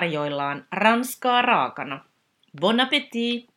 [0.00, 2.04] tarjoillaan ranskaa raakana.
[2.60, 3.50] Bon appétit!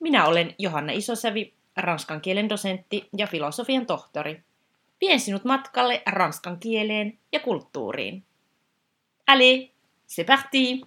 [0.00, 4.42] Minä olen Johanna Isosävi, ranskan kielen dosentti ja filosofian tohtori.
[5.00, 8.24] Vien sinut matkalle ranskan kieleen ja kulttuuriin.
[9.26, 9.70] Allez,
[10.08, 10.80] c'est parti!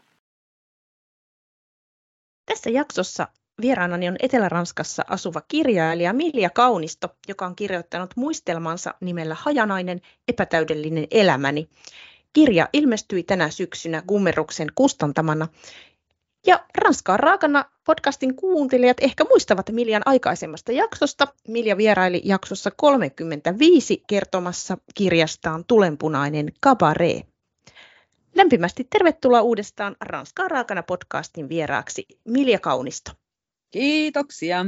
[2.46, 3.28] Tässä jaksossa
[3.62, 11.70] vieraanani on Etelä-Ranskassa asuva kirjailija Milja Kaunisto, joka on kirjoittanut muistelmansa nimellä Hajanainen epätäydellinen elämäni.
[12.36, 15.48] Kirja ilmestyi tänä syksynä Gummeruksen kustantamana.
[16.48, 21.28] Ja Ranskaa raakana podcastin kuuntelijat ehkä muistavat Miljan aikaisemmasta jaksosta.
[21.48, 27.22] Milja vieraili jaksossa 35 kertomassa kirjastaan Tulenpunainen kabaree.
[28.36, 33.12] Lämpimästi tervetuloa uudestaan Ranskaa raakana podcastin vieraaksi Milja Kaunisto.
[33.72, 34.66] Kiitoksia.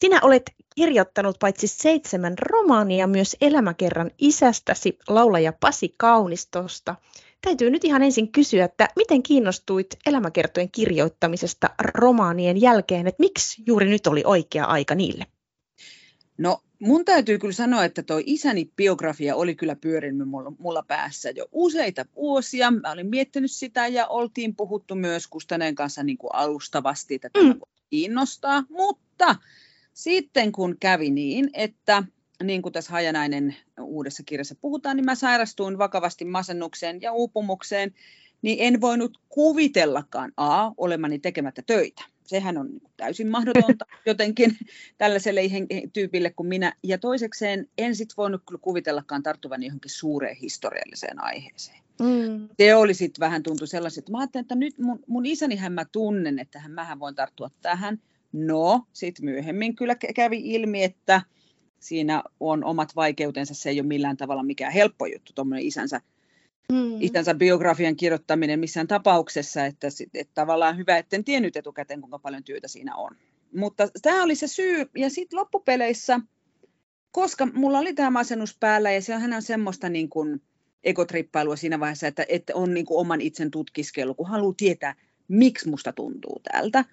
[0.00, 0.42] Sinä olet
[0.76, 6.94] kirjoittanut paitsi seitsemän romaania myös elämäkerran isästäsi, laulaja Pasi Kaunistosta.
[7.40, 13.88] Täytyy nyt ihan ensin kysyä, että miten kiinnostuit elämäkertojen kirjoittamisesta romaanien jälkeen, että miksi juuri
[13.88, 15.26] nyt oli oikea aika niille?
[16.38, 21.30] No mun täytyy kyllä sanoa, että toi isäni biografia oli kyllä pyörinyt mulla, mulla päässä
[21.30, 22.70] jo useita vuosia.
[22.70, 27.52] Mä olin miettinyt sitä ja oltiin puhuttu myös Kustaneen kanssa niin kuin alustavasti, että tämä
[27.52, 27.60] mm.
[27.90, 29.36] kiinnostaa, mutta
[29.96, 32.02] sitten kun kävi niin, että
[32.42, 37.94] niin kuin tässä Hajanainen uudessa kirjassa puhutaan, niin mä sairastuin vakavasti masennukseen ja uupumukseen,
[38.42, 42.02] niin en voinut kuvitellakaan A, olemani tekemättä töitä.
[42.26, 44.56] Sehän on niinku täysin mahdotonta jotenkin
[44.98, 45.40] tällaiselle
[45.92, 46.72] tyypille kuin minä.
[46.82, 51.82] Ja toisekseen en sit voinut kyllä kuvitellakaan tarttuvan johonkin suureen historialliseen aiheeseen.
[52.00, 52.48] Mm.
[52.58, 55.84] Se oli sitten vähän tuntu sellaiset, että mä ajattelin, että nyt mun, mun isänihän mä
[55.84, 58.00] tunnen, että hän, mähän voin tarttua tähän.
[58.36, 61.22] No, sitten myöhemmin kyllä kävi ilmi, että
[61.80, 66.00] siinä on omat vaikeutensa, se ei ole millään tavalla mikään helppo juttu, tuommoinen isänsä,
[66.72, 66.96] mm.
[67.00, 72.68] isänsä biografian kirjoittaminen missään tapauksessa, että, että tavallaan hyvä, etten tiennyt etukäteen, kuinka paljon työtä
[72.68, 73.16] siinä on.
[73.54, 76.20] Mutta tämä oli se syy, ja sitten loppupeleissä,
[77.10, 80.42] koska mulla oli tämä masennus päällä, ja sehän on semmoista niin kuin
[80.84, 84.94] egotrippailua siinä vaiheessa, että, että on niin kuin oman itsen tutkiskelu, kun haluaa tietää,
[85.28, 86.84] miksi musta tuntuu tältä,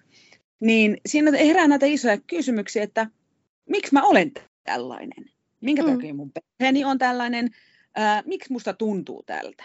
[0.60, 3.06] niin siinä herää näitä isoja kysymyksiä, että
[3.70, 4.32] miksi mä olen
[4.64, 5.30] tällainen?
[5.60, 5.92] Minkä mm.
[5.92, 7.50] takia mun perheeni on tällainen?
[7.94, 9.64] Ää, miksi musta tuntuu tältä?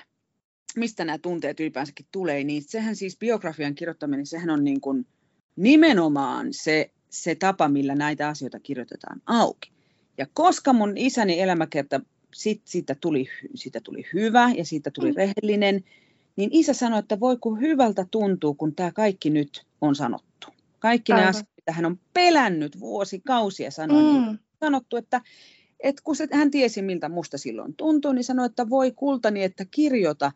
[0.75, 2.44] Mistä nämä tunteet ylipäänsäkin tulee?
[2.44, 5.07] Niin sehän siis biografian kirjoittaminen, sehän on niin kuin
[5.55, 9.71] nimenomaan se, se tapa, millä näitä asioita kirjoitetaan auki.
[10.17, 12.01] Ja koska mun isäni elämäkerta,
[12.33, 15.17] sit, siitä, tuli, siitä tuli hyvä ja siitä tuli mm.
[15.17, 15.83] rehellinen,
[16.35, 20.28] niin isä sanoi, että voi kun hyvältä tuntuu, kun tämä kaikki nyt on sanottu.
[20.79, 21.23] Kaikki Aivan.
[21.23, 24.09] ne asiat, mitä hän on pelännyt vuosikausia sanoi, mm.
[24.09, 25.22] niin sanottu, että,
[25.79, 29.66] että kun se, hän tiesi, miltä musta silloin tuntuu, niin sanoi, että voi kultani, että
[29.72, 30.31] kirjoita,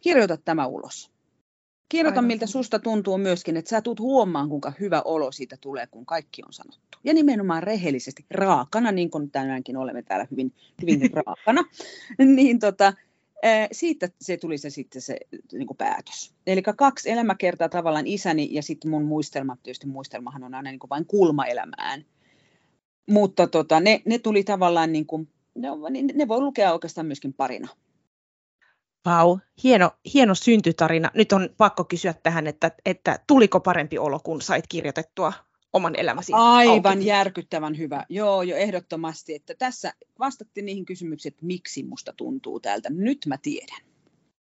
[0.00, 1.10] kirjoita tämä ulos.
[1.88, 2.26] Kirjoita, Aivan.
[2.26, 6.42] miltä susta tuntuu myöskin, että sä tulet huomaan, kuinka hyvä olo siitä tulee, kun kaikki
[6.46, 6.98] on sanottu.
[7.04, 10.52] Ja nimenomaan rehellisesti, raakana, niin kuin tänäänkin olemme täällä hyvin,
[10.82, 11.64] hyvin raakana,
[12.18, 12.92] niin tota,
[13.72, 15.16] siitä se tuli se sitten se
[15.52, 16.34] niin kuin päätös.
[16.46, 20.90] Eli kaksi elämäkertaa tavallaan isäni ja sitten mun muistelmat, tietysti muistelmahan on aina niin kuin
[20.90, 22.04] vain kulma elämään.
[23.10, 25.68] Mutta tota, ne, ne tuli tavallaan, niin kuin, ne,
[26.14, 27.68] ne voi lukea oikeastaan myöskin parina.
[29.04, 31.10] Vau, hieno, hieno syntytarina.
[31.14, 35.32] Nyt on pakko kysyä tähän, että, että tuliko parempi olo, kun sait kirjoitettua
[35.74, 37.06] oman elämäsi Aivan auki.
[37.06, 38.06] järkyttävän hyvä.
[38.08, 39.34] Joo, jo ehdottomasti.
[39.34, 42.90] Että tässä vastattiin niihin kysymyksiin, että miksi musta tuntuu täältä.
[42.90, 43.80] Nyt mä tiedän.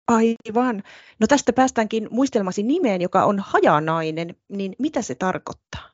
[0.07, 0.83] Aivan.
[1.19, 4.35] No tästä päästäänkin muistelmasi nimeen, joka on hajanainen.
[4.49, 5.89] Niin mitä se tarkoittaa?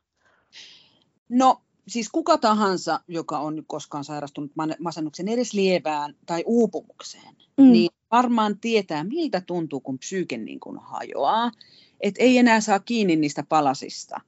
[1.29, 7.71] No siis kuka tahansa, joka on koskaan sairastunut masennuksen edes lievään tai uupumukseen, mm.
[7.71, 11.51] niin varmaan tietää, miltä tuntuu, kun psyyke niin kuin hajoaa.
[12.01, 14.21] Että ei enää saa kiinni niistä palasista.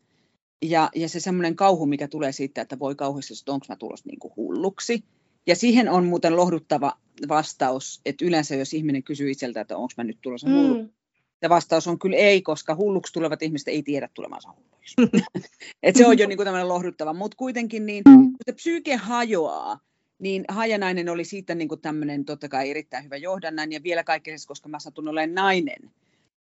[0.61, 4.09] Ja, ja se semmoinen kauhu, mikä tulee siitä, että voi kauheasti, että onko mä tulossa
[4.09, 5.03] niin kuin hulluksi.
[5.47, 6.93] Ja siihen on muuten lohduttava
[7.27, 10.53] vastaus, että yleensä jos ihminen kysyy itseltä, että onko mä nyt tulossa mm.
[10.53, 10.93] hulluksi,
[11.41, 14.95] ja vastaus on kyllä ei, koska hulluksi tulevat ihmiset ei tiedä tulemansa hulluiksi.
[15.83, 19.79] Et se on jo niin kuin tämmöinen lohduttava, mutta kuitenkin niin, kun se psyyke hajoaa,
[20.19, 24.37] niin hajanainen oli siitä niin kuin tämmöinen totta kai erittäin hyvä johdannan ja vielä kaikkein,
[24.47, 25.91] koska mä satun olemaan nainen,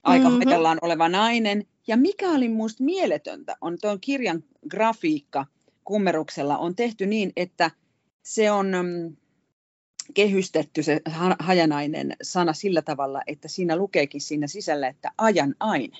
[0.03, 0.77] aika mm-hmm.
[0.81, 1.65] oleva nainen.
[1.87, 5.45] Ja mikä oli minusta mieletöntä, on tuon kirjan grafiikka
[5.83, 7.71] kummeruksella on tehty niin, että
[8.23, 9.15] se on mm,
[10.13, 11.01] kehystetty se
[11.39, 15.97] hajanainen sana sillä tavalla, että siinä lukeekin siinä sisällä, että ajan aine.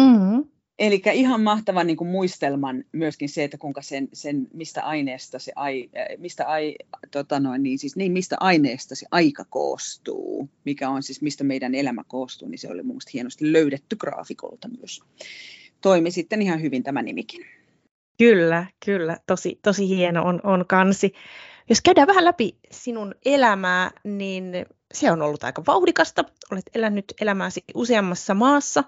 [0.00, 0.44] Mm-hmm.
[0.80, 5.52] Eli ihan mahtava niin kuin muistelman myöskin se, että kuinka sen, sen mistä aineesta se
[5.56, 6.74] ai, äh, mistä, ai,
[7.10, 11.74] tota noin, niin, siis, niin, mistä aineesta se aika koostuu, mikä on siis mistä meidän
[11.74, 15.00] elämä koostuu, niin se oli mun hienosti löydetty graafikolta myös.
[15.80, 17.46] Toimi sitten ihan hyvin tämä nimikin.
[18.18, 19.16] Kyllä, kyllä.
[19.26, 21.12] Tosi, tosi hieno on, on kansi.
[21.68, 24.52] Jos käydään vähän läpi sinun elämää, niin
[24.94, 26.24] se on ollut aika vauhdikasta.
[26.52, 28.84] Olet elänyt elämääsi useammassa maassa.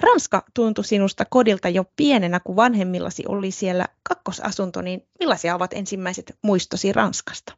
[0.00, 6.38] Ranska tuntui sinusta kodilta jo pienenä, kun vanhemmillasi oli siellä kakkosasunto, niin millaisia ovat ensimmäiset
[6.42, 7.56] muistosi Ranskasta?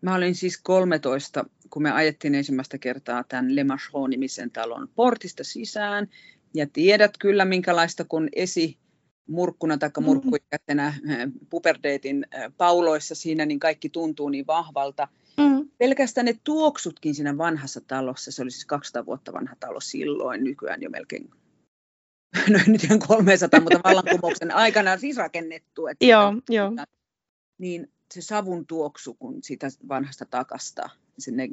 [0.00, 6.08] Mä olin siis 13, kun me ajettiin ensimmäistä kertaa tämän Le Macheron-nimisen talon portista sisään.
[6.54, 8.78] Ja tiedät kyllä, minkälaista kun esi
[9.28, 10.04] murkkuna tai mm.
[10.04, 10.94] murkkuikäisenä
[11.50, 12.26] puberteetin
[12.56, 15.08] pauloissa siinä, niin kaikki tuntuu niin vahvalta.
[15.38, 15.68] Mm.
[15.78, 20.82] Pelkästään ne tuoksutkin siinä vanhassa talossa, se oli siis 200 vuotta vanha talo silloin, nykyään
[20.82, 21.30] jo melkein,
[22.52, 25.86] no nyt ihan 300, mutta vallankumouksen aikana siis rakennettu.
[25.86, 26.72] Että joo, joo.
[27.58, 31.48] Niin se savun tuoksu, kun siitä vanhasta takasta, sinne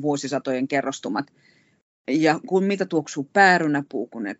[0.00, 1.26] vuosisatojen kerrostumat,
[2.10, 4.36] ja kun mitä tuoksuu päärynäpuu, kun ne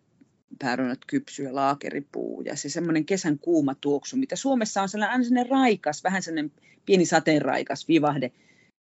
[0.59, 5.51] päärynät kypsy ja laakeripuu ja se semmoinen kesän kuuma tuoksu, mitä Suomessa on sellainen, sellainen
[5.51, 6.51] raikas, vähän sellainen
[6.85, 8.31] pieni sateenraikas vivahde,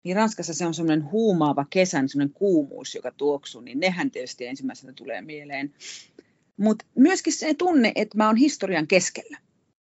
[0.07, 4.93] niin Ranskassa se on semmoinen huumaava kesän semmoinen kuumuus, joka tuoksuu, niin nehän tietysti ensimmäisenä
[4.93, 5.75] tulee mieleen.
[6.57, 9.39] Mutta myöskin se tunne, että mä oon historian keskellä.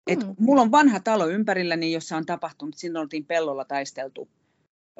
[0.07, 0.35] Et mm.
[0.39, 4.29] Mulla on vanha talo ympärilläni, jossa on tapahtunut, siinä oltiin pellolla taisteltu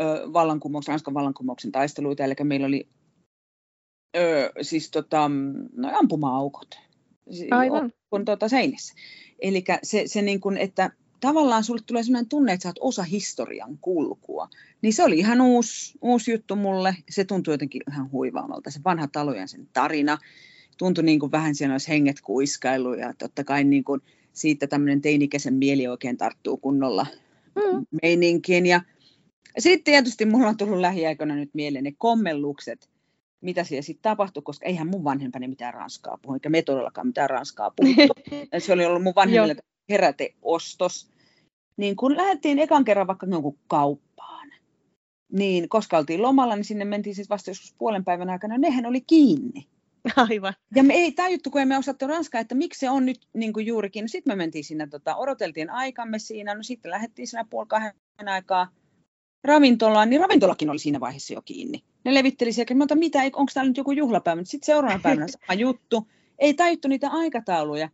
[0.02, 2.88] ö, vallankumouksen, Ranskan vallankumouksen taisteluita, eli meillä oli
[4.18, 5.32] ö, siis tota,
[5.74, 6.80] no, ampuma-aukot
[7.52, 7.94] Aivan.
[8.12, 8.94] on tuota, seinissä.
[9.40, 10.92] Eli se, se niin kuin, että
[11.24, 14.50] tavallaan sulle tulee sellainen tunne, että sä oot osa historian kulkua.
[14.82, 16.96] Niin se oli ihan uusi, uusi juttu mulle.
[17.10, 18.72] Se tuntui jotenkin ihan huivaamalta.
[18.72, 20.18] Se vanha talo ja sen tarina
[20.78, 24.02] tuntui niin kuin vähän siellä olisi henget kuiskailu ja totta kai niin kuin
[24.34, 27.06] siitä tämmöinen teinikäisen mieli oikein tarttuu kunnolla
[27.56, 27.86] mm.
[28.02, 28.66] meininkiin.
[28.66, 28.82] Ja
[29.60, 32.90] sitten tietysti mulla on tullut lähiaikoina nyt mieleen ne kommellukset,
[33.42, 37.30] mitä siellä sitten tapahtui, koska eihän mun vanhempani mitään ranskaa puhu, eikä me todellakaan mitään
[37.30, 38.14] ranskaa puhuttu.
[38.66, 39.56] se oli ollut mun vanhemmille
[39.90, 41.10] heräteostos.
[41.78, 44.50] Niin kun lähdettiin ekan kerran vaikka jonkun kauppaan,
[45.32, 49.02] niin koska oltiin lomalla, niin sinne mentiin siis vasta joskus puolen päivän aikana, nehän oli
[49.02, 49.68] kiinni.
[50.16, 50.54] Aivan.
[50.76, 53.66] Ja me ei tajuttu, kun emme osattu ranskaa, että miksi se on nyt niin kuin
[53.66, 54.04] juurikin.
[54.04, 57.94] No sitten me mentiin sinne, tota, odoteltiin aikamme siinä, no sitten lähdettiin siinä puoli kahden
[58.28, 58.68] aikaa
[59.44, 61.84] ravintolaan, niin ravintolakin oli siinä vaiheessa jo kiinni.
[62.06, 66.08] Ne levitteli siellä, että mitä, onko täällä nyt joku juhlapäivä, sitten seuraavana päivänä sama juttu.
[66.40, 67.90] Ei tajuttu niitä aikatauluja.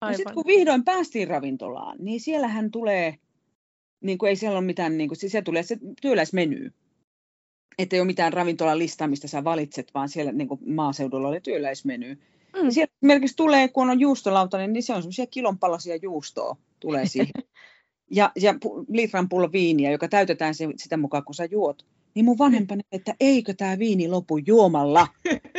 [0.00, 3.14] Ja sitten kun vihdoin päästiin ravintolaan, niin siellähän tulee,
[4.00, 6.72] niin kuin ei siellä ole mitään, niin kuin, siis siellä tulee se työläismeny.
[7.78, 11.40] Että ei ole mitään ravintolan listaa, mistä sä valitset, vaan siellä niin kuin maaseudulla oli
[11.40, 12.14] työläismeny.
[12.14, 12.64] Mm.
[12.64, 17.44] Ja siellä esimerkiksi tulee, kun on juustolautanen, niin se on semmoisia kilonpalasia juustoa tulee siihen.
[18.10, 18.54] ja, ja
[18.88, 21.86] litran pullo viiniä, joka täytetään se, sitä mukaan, kun sä juot.
[22.14, 25.08] Niin mun vanhempani, että eikö tämä viini lopu juomalla?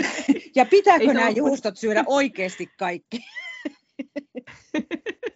[0.55, 3.25] ja pitääkö nämä juustot syödä oikeasti kaikki?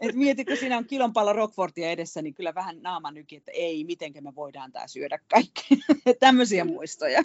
[0.02, 3.52] Et mieti, kun siinä on kilon pallo Rockfortia edessä, niin kyllä vähän naama nyki, että
[3.52, 5.80] ei, miten me voidaan tämä syödä kaikki.
[6.20, 7.24] Tämmöisiä muistoja.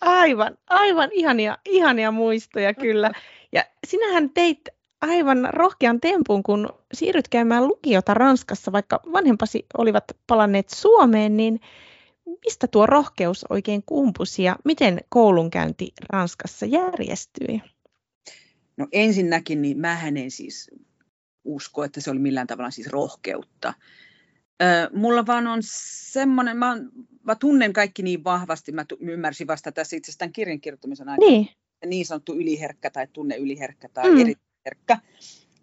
[0.00, 3.10] Aivan, aivan ihania, ihania muistoja kyllä.
[3.52, 4.68] Ja sinähän teit
[5.00, 11.60] aivan rohkean tempun, kun siirryt käymään lukiota Ranskassa, vaikka vanhempasi olivat palanneet Suomeen, niin
[12.44, 17.62] mistä tuo rohkeus oikein kumpusi ja miten koulunkäynti Ranskassa järjestyi?
[18.78, 20.70] No ensinnäkin, niin mä en siis
[21.44, 23.74] usko, että se oli millään tavalla siis rohkeutta.
[24.92, 25.58] Mulla vaan on
[26.12, 26.76] semmoinen, mä,
[27.22, 31.30] mä tunnen kaikki niin vahvasti, mä ymmärsin vasta tässä itse asiassa tämän kirjan kirjoittamisen aikana,
[31.30, 31.48] niin.
[31.86, 34.20] niin sanottu yliherkkä tai tunne yliherkkä tai mm.
[34.20, 34.98] eriherkkä.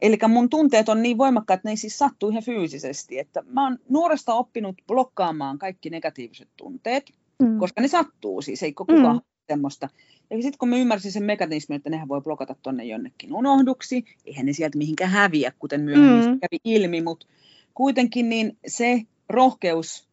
[0.02, 3.20] Eli mun tunteet on niin voimakkaat, että ne ei siis sattu ihan fyysisesti.
[3.20, 7.12] Että mä oon nuoresta oppinut blokkaamaan kaikki negatiiviset tunteet,
[7.44, 7.60] mm.
[7.60, 9.22] koska ne sattuu siis, ei kukaan mm.
[9.48, 9.90] Semmoista.
[10.30, 14.46] Ja sitten kun mä ymmärsin sen mekanismin, että nehän voi blokata tonne jonnekin unohduksi, eihän
[14.46, 16.40] ne sieltä mihinkään häviä, kuten myöhemmin mm.
[16.40, 17.28] kävi ilmi, mutta
[17.74, 20.10] kuitenkin niin se rohkeus,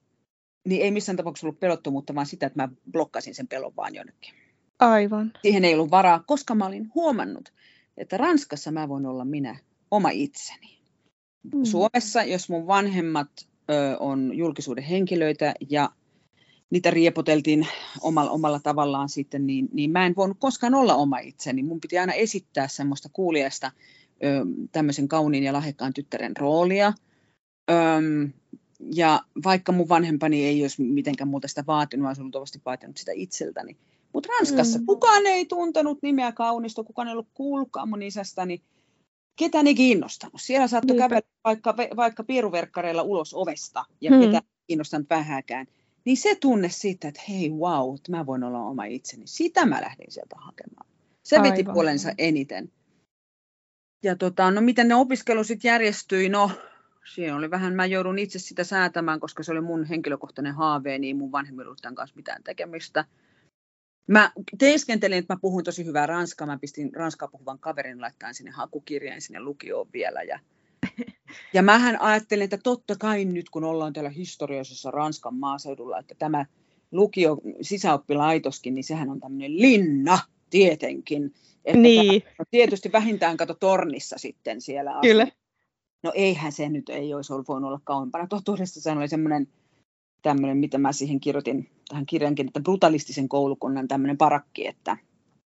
[0.65, 4.35] niin ei missään tapauksessa ollut pelottomuutta, vaan sitä, että mä blokkasin sen pelon vaan jonnekin.
[4.79, 5.33] Aivan.
[5.43, 7.53] Siihen ei ollut varaa, koska mä olin huomannut,
[7.97, 9.59] että Ranskassa mä voin olla minä,
[9.91, 10.79] oma itseni.
[11.55, 11.65] Mm.
[11.65, 13.29] Suomessa, jos mun vanhemmat
[13.71, 15.91] ö, on julkisuuden henkilöitä ja
[16.73, 17.67] niitä riepoteltiin
[18.01, 21.63] omalla, omalla tavallaan sitten, niin, niin mä en voinut koskaan olla oma itseni.
[21.63, 23.73] Mun piti aina esittää semmoista kuulijasta
[24.25, 26.93] ö, tämmöisen kauniin ja lahjakkaan tyttären roolia.
[27.71, 27.75] Ö,
[28.95, 33.77] ja vaikka mun vanhempani ei olisi mitenkään muuta sitä vaatinut, vaan luultavasti vaatinut sitä itseltäni.
[34.13, 34.87] Mutta Ranskassa mm.
[34.87, 38.63] kukaan ei tuntenut nimeä kaunista, kukaan ei ollut kuullutkaan mun isästäni.
[39.37, 40.41] ketään ei kiinnostanut.
[40.41, 41.09] Siellä saattoi Niinpä.
[41.09, 44.21] kävellä vaikka, vaikka pieruverkkareilla ulos ovesta ja Hmm.
[44.21, 45.67] ketään ei kiinnostanut vähäkään.
[46.05, 49.81] Niin se tunne siitä, että hei wow, että mä voin olla oma itseni, sitä mä
[49.81, 50.91] lähdin sieltä hakemaan.
[51.23, 51.75] Se veti Aivan.
[51.75, 52.73] puolensa eniten.
[54.03, 56.51] Ja tota, no miten ne opiskelu sitten järjestyi, no
[57.15, 61.17] siinä oli vähän, mä joudun itse sitä säätämään, koska se oli mun henkilökohtainen haave, niin
[61.17, 63.05] mun vanhemmilla ollut tämän kanssa mitään tekemistä.
[64.07, 66.47] Mä teeskentelin, että mä puhuin tosi hyvää ranskaa.
[66.47, 70.23] Mä pistin ranskaa puhuvan kaverin laittaen sinne hakukirjeen sinne lukioon vielä.
[70.23, 70.39] Ja,
[71.53, 76.47] ja mähän ajattelin, että totta kai nyt kun ollaan täällä historiallisessa Ranskan maaseudulla, että tämä
[76.93, 80.19] lukio sisäoppilaitoskin, niin sehän on tämmöinen linna
[80.51, 81.35] tietenkin.
[81.65, 84.93] Että Niin, No tietysti vähintään kato tornissa sitten siellä.
[85.03, 85.27] kyllä.
[86.03, 88.27] No eihän se nyt ei olisi ollut voinut olla kauempana.
[88.27, 89.49] Totuudessa se oli semmoinen
[90.23, 94.97] tämmöinen, mitä mä siihen kirjoitin tähän kirjankin, että brutalistisen koulukunnan tämmöinen parakki, että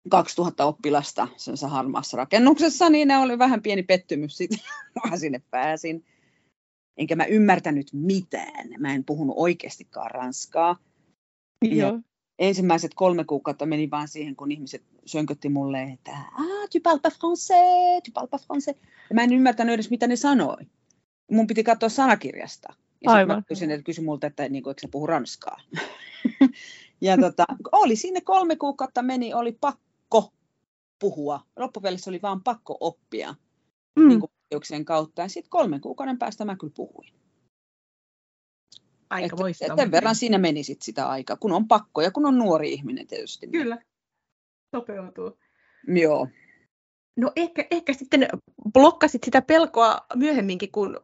[0.09, 4.59] 2000 oppilasta semmoisessa harmaassa rakennuksessa, niin ne oli vähän pieni pettymys sitten,
[4.93, 6.05] kun mä sinne pääsin.
[6.97, 8.69] Enkä mä ymmärtänyt mitään.
[8.79, 10.75] Mä en puhunut oikeastikaan ranskaa.
[11.61, 11.99] Joo.
[12.39, 17.13] ensimmäiset kolme kuukautta meni vaan siihen, kun ihmiset sönkötti mulle, että ah, tu parles pas
[17.13, 18.77] français, tu parles pas français.
[19.09, 20.57] Ja mä en ymmärtänyt edes, mitä ne sanoi.
[21.31, 22.67] Mun piti katsoa sanakirjasta.
[22.69, 23.37] Ja sitten Aivan.
[23.37, 25.61] mä kysyin, että kysy multa, että niin kuin, eikö sä puhu ranskaa.
[27.01, 29.86] ja tota, oli sinne kolme kuukautta meni, oli pakko
[30.99, 31.41] puhua.
[31.55, 33.35] Loppupeleissä oli vaan pakko oppia
[33.99, 34.07] Mm.
[34.07, 34.31] niin kuin,
[34.85, 35.21] kautta.
[35.21, 37.09] Ja sitten kolmen kuukauden päästä mä kyllä puhuin.
[39.09, 39.75] Aika Että- loistavaa.
[39.77, 43.07] Sen verran siinä meni sit sitä aikaa, kun on pakko ja kun on nuori ihminen
[43.07, 43.45] tietysti.
[43.47, 43.77] niin- Kyllä.
[44.75, 45.37] Sopeutuu.
[45.87, 46.27] Joo.
[47.17, 48.27] No ehkä, ehkä sitten
[48.73, 50.99] blokkasit sitä pelkoa myöhemminkin, kun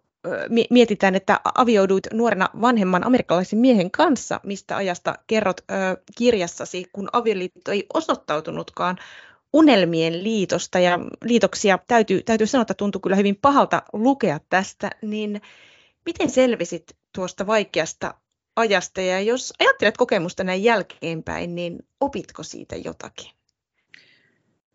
[0.70, 5.64] mietitään, että avioiduit nuorena vanhemman amerikkalaisen miehen kanssa, mistä ajasta kerrot ö,
[6.18, 8.98] kirjassasi, kun avioliitto ei osoittautunutkaan
[9.54, 15.42] unelmien liitosta ja liitoksia täytyy, täytyy sanoa, että tuntui kyllä hyvin pahalta lukea tästä, niin
[16.06, 18.14] miten selvisit tuosta vaikeasta
[18.56, 23.32] ajasta ja jos ajattelet kokemusta näin jälkeenpäin, niin opitko siitä jotakin?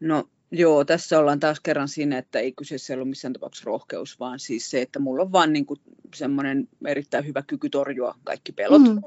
[0.00, 4.38] No joo, tässä ollaan taas kerran siinä, että ei kyseessä ollut missään tapauksessa rohkeus, vaan
[4.38, 5.66] siis se, että mulla on vaan niin
[6.14, 8.82] semmoinen erittäin hyvä kyky torjua kaikki pelot.
[8.82, 9.00] Mm.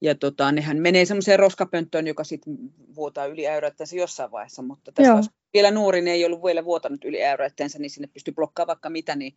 [0.00, 2.58] Ja tota, nehän menee semmoiseen roskapönttöön, joka sitten
[2.94, 5.22] vuotaa yli äyräyttäensä jossain vaiheessa, mutta tässä Joo.
[5.54, 9.16] vielä nuori, niin ei ollut vielä vuotanut yli äyräyttäensä, niin sinne pystyi blokkaamaan vaikka mitä.
[9.16, 9.34] Niin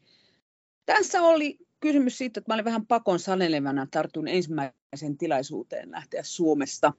[0.86, 6.94] tässä oli kysymys siitä, että mä olin vähän pakon sanelevana, tartun ensimmäiseen tilaisuuteen lähteä Suomesta.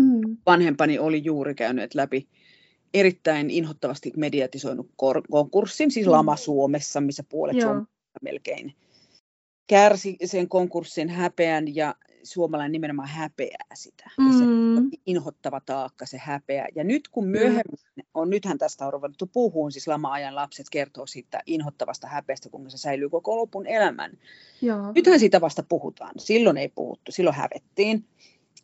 [0.00, 0.36] Mm.
[0.46, 2.28] Vanhempani oli juuri käynyt läpi
[2.94, 4.90] erittäin inhottavasti mediatisoinut
[5.30, 6.12] konkurssin, siis Mm.
[6.12, 7.68] lama Suomessa, missä puolet Joo.
[7.70, 8.74] Suomesta melkein
[9.66, 11.94] kärsi sen konkurssin häpeän ja
[12.24, 14.10] suomalainen nimenomaan häpeää sitä.
[14.16, 14.76] Se Mm.
[14.76, 16.68] on inhottava taakka, se häpeä.
[16.74, 17.78] Ja nyt kun myöhemmin,
[18.14, 22.78] on, nythän tästä on ruvettu puhumaan, siis lama-ajan lapset kertoo siitä inhottavasta häpeästä, kuinka se
[22.78, 24.18] säilyy koko lopun elämän.
[24.62, 24.92] Joo.
[24.92, 26.12] Nythän siitä vasta puhutaan.
[26.18, 28.04] Silloin ei puhuttu, silloin hävettiin.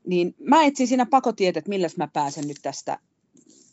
[0.06, 2.98] Niin mä etsin siinä pakotietä, että milläs mä pääsen nyt tästä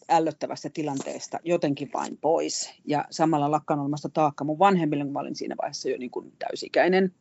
[0.10, 2.74] ällöttävästä tilanteesta jotenkin vain pois.
[2.86, 6.32] Ja samalla lakkaan olemasta taakka mun vanhemmille, kun mä olin siinä vaiheessa jo niin kuin
[6.40, 7.14] täysikäinen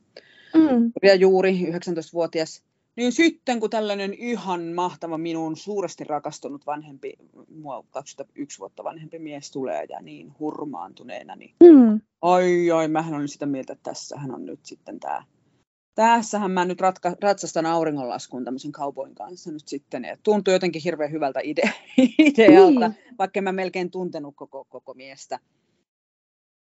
[0.57, 0.93] Mm.
[1.03, 2.63] ja juuri 19-vuotias.
[2.97, 7.13] Niin sitten kun tällainen ihan mahtava minun suuresti rakastunut vanhempi,
[7.49, 12.01] mua 21 vuotta vanhempi mies tulee ja niin hurmaantuneena, niin Mm.
[12.23, 15.23] ai ai, mähän olin sitä mieltä, että tässähän on nyt sitten tämä.
[15.95, 20.05] Tässähän mä nyt ratka, ratsastan auringonlaskuun tämmöisen kaupoin kanssa nyt sitten.
[20.05, 21.63] Ja tuntui jotenkin hirveän hyvältä ide,
[22.19, 23.15] idealta, Niin.
[23.19, 25.39] vaikka mä melkein tuntenut koko, koko miestä.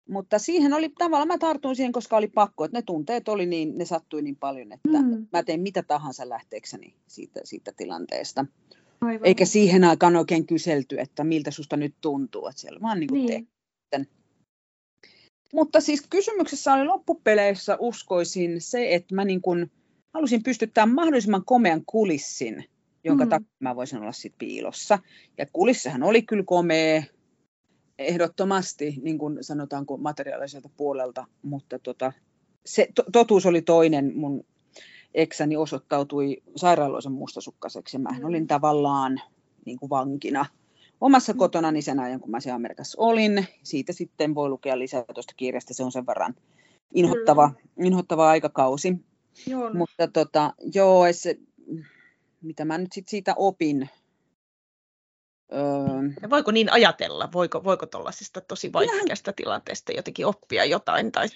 [0.09, 3.77] Mutta siihen oli tavallaan, mä tartuin siihen, koska oli pakko, että ne tunteet oli niin,
[3.77, 5.27] ne sattui niin paljon, että Mm.
[5.31, 8.45] mä tein mitä tahansa lähteekseni siitä, siitä tilanteesta.
[9.01, 9.27] Aivan.
[9.27, 13.25] Eikä siihen aikaan oikein kyselty, että miltä susta nyt tuntuu, että siellä vaan niin kuin
[13.25, 13.47] niin.
[15.53, 19.71] Mutta siis kysymyksessä oli loppupeleissä uskoisin se, että mä niin kuin
[20.13, 22.65] halusin pystyttää mahdollisimman komean kulissin,
[23.03, 23.27] jonka Mm.
[23.27, 23.29] mm.
[23.29, 24.99] takia mä voisin olla sit piilossa.
[25.37, 27.03] Ja kulissahan oli kyllä komea,
[27.99, 32.13] ehdottomasti, niin kuin sanotaanko materiaaliselta puolelta, mutta tota,
[32.65, 34.11] se to, totuus oli toinen.
[34.15, 34.45] Mun
[35.13, 38.27] eksäni osoittautui sairaaloisen mustasukkaiseksi ja mähän Mm.
[38.27, 39.21] olin tavallaan
[39.65, 40.45] niin kuin vankina
[41.01, 41.37] omassa Mm.
[41.37, 43.47] kotonani sen ajan, kun mä siellä Amerikassa olin.
[43.63, 46.33] Siitä sitten voi lukea lisää tuosta kirjasta, se on sen verran
[46.93, 48.93] inhottava, inhottava aikakausi.
[49.47, 49.73] Joo.
[49.73, 51.37] Mutta tota, joo, se,
[52.41, 53.89] mitä mä nyt sit siitä opin,
[56.21, 57.29] Ja voiko niin ajatella?
[57.33, 61.11] Voiko, voiko tuollaisesta tosi vaikeasta tilanteesta jotenkin oppia jotain?
[61.11, 61.27] Tai...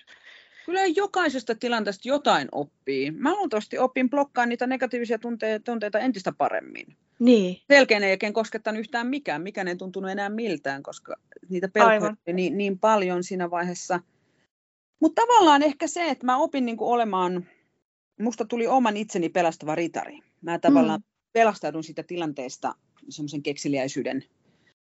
[0.66, 3.12] kyllä jokaisesta tilanteesta jotain oppii.
[3.12, 6.98] Mä luultavasti opin blokkaamaan niitä negatiivisia tunteita, tunteita entistä paremmin.
[7.20, 7.62] Niin.
[7.68, 11.16] Selkeän ei oikein koskettanut yhtään mikään, mikään ei tuntunut enää miltään, koska
[11.50, 14.00] niitä pelkoja niin, niin paljon siinä vaiheessa.
[15.00, 17.48] Mutta tavallaan ehkä se, että mä opin niin olemaan,
[18.20, 20.20] musta tuli oman itseni pelastava ritari.
[20.42, 21.06] Mä tavallaan mm.
[21.34, 22.76] pelastaudun siitä tilanteesta
[23.10, 24.24] semmoisen kekseliäisyyden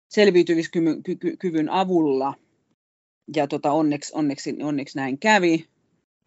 [0.10, 2.34] selviytymiskyvyn avulla.
[3.36, 5.66] Ja tota, onneksi, onneksi, onneksi näin kävi.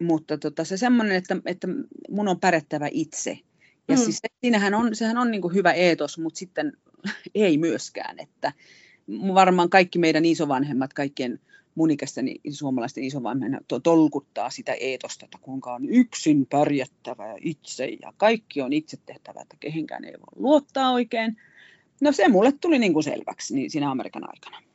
[0.03, 1.67] Mutta tota, se semmoinen, että, että
[2.09, 3.39] mun on pärjättävä itse.
[3.87, 4.03] Ja mm.
[4.03, 6.73] siis siinähän on, sehän on niin hyvä eetos, mutta sitten
[7.35, 8.19] ei myöskään.
[8.19, 8.53] Että
[9.33, 11.39] varmaan kaikki meidän isovanhemmat, kaikkien
[11.75, 18.61] mun ikäisten suomalaisten isovanhemmat tolkuttaa sitä eetosta, että kuinka on yksin pärjättävä itse ja kaikki
[18.61, 21.37] on itse tehtävä, että kehenkään ei voi luottaa oikein.
[22.01, 24.71] No se mulle tuli niin kuin selväksi niin siinä Amerikan aikana.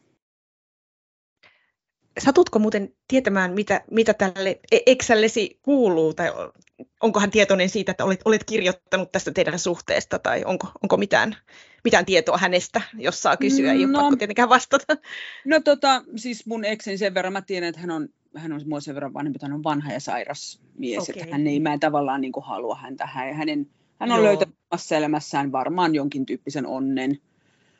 [2.18, 6.28] Satutko muuten tietämään, mitä, mitä tälle e- Excelesi kuuluu, tai
[7.00, 11.36] onko hän tietoinen siitä, että olet, olet kirjoittanut tästä teidän suhteesta, tai onko, onko mitään,
[11.84, 14.96] mitään tietoa hänestä, jos saa kysyä, ei no, ole pakko tietenkään vastata.
[15.44, 18.80] No tota, siis mun ekseni sen verran, mä tiedän, että hän on, hän on mua
[18.80, 21.22] sen verran vanhempi, hän on vanha ja sairas mies, okay.
[21.22, 24.24] että hän ei, mä en tavallaan niin kuin halua häntä, hänen, hän on Joo.
[24.24, 24.56] löytänyt
[24.96, 27.18] elämässään varmaan jonkin tyyppisen onnen,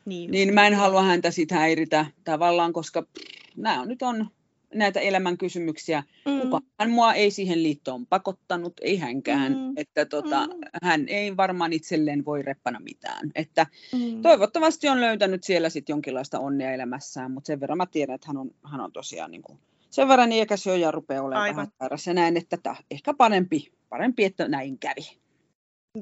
[0.04, 4.30] niin, niin mä en halua häntä siitä häiritä tavallaan, koska pff, nämä on, nyt on
[4.74, 6.02] näitä elämän kysymyksiä.
[6.26, 6.40] Mm.
[6.40, 9.52] Kukaan mua ei siihen liittoon pakottanut, ei hänkään.
[9.52, 9.72] Mm.
[9.76, 10.52] Että tota, mm.
[10.82, 13.30] hän ei varmaan itselleen voi reppana mitään.
[13.34, 14.22] Että mm.
[14.22, 18.36] Toivottavasti on löytänyt siellä sitten jonkinlaista onnea elämässään, mutta sen verran mä tiedän, että hän
[18.36, 19.58] on, hän on tosiaan niin kuin,
[19.90, 21.68] sen verran iäkäs jo ja rupeaa olemaan Aivan.
[21.80, 21.98] vähän.
[22.06, 25.18] Ja näin, että tämä ehkä parempi, parempi, että näin kävi.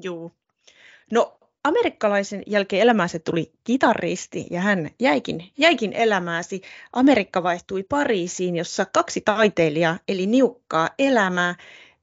[0.01, 0.31] Joo.
[1.11, 6.61] No amerikkalaisen jälkeen elämäänsä tuli kitaristi ja hän jäikin, jäikin elämääsi.
[6.93, 11.55] Amerikka vaihtui Pariisiin, jossa kaksi taiteilijaa eli niukkaa elämää.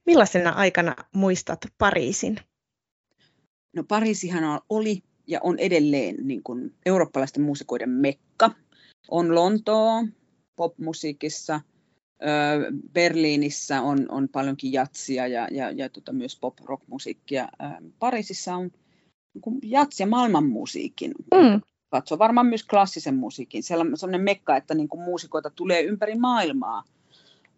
[0.05, 2.39] Millaisena aikana muistat Pariisin?
[3.75, 8.51] No Pariisihan oli ja on edelleen niin kuin eurooppalaisten muusikoiden mekka.
[9.11, 10.05] On Lontoo
[10.55, 11.61] popmusiikissa,
[12.93, 17.49] Berliinissä on, on paljonkin jatsia ja, ja, ja tota, myös pop-rock-musiikkia.
[17.99, 18.71] Pariisissa on
[19.33, 21.11] niin jats- ja maailmanmusiikin.
[21.33, 21.61] Mm.
[21.89, 23.63] Katso varmaan myös klassisen musiikin.
[23.63, 26.83] Sellainen mekka, että niin kuin muusikoita tulee ympäri maailmaa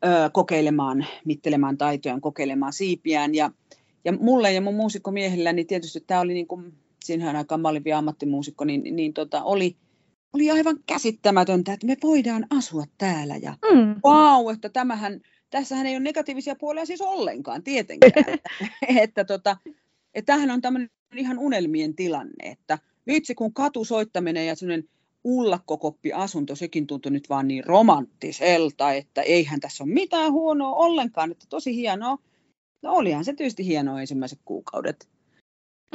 [0.06, 3.36] ö, kokeilemaan, mittelemään taitojaan, kokeilemaan siipiään.
[3.36, 3.52] Ja,
[4.06, 6.74] ja mulle ja mun muusikkomiehillä, niin tietysti tämä oli, niin kuin,
[7.04, 9.76] siinähän aikaan mä olin vielä ammattimuusikko, niin, niin tota, oli,
[10.36, 13.36] oli aivan käsittämätöntä, että me voidaan asua täällä.
[13.36, 13.96] Ja mm.
[14.06, 18.12] wow, että tämähän, tässähän ei ole negatiivisia puolia siis ollenkaan tietenkään.
[18.28, 18.50] että,
[19.04, 19.58] että, tota,
[20.14, 24.90] että tämähän on tämmöinen ihan unelmien tilanne, että vitsi kun katusoittaminen ja sellainen
[25.24, 31.46] ullakkokoppi-asunto, sekin tuntui nyt vaan niin romanttiselta, että eihän tässä ole mitään huonoa ollenkaan, että
[31.50, 32.18] tosi hienoa.
[32.82, 35.10] No olihan se tietysti hienoa ensimmäiset kuukaudet.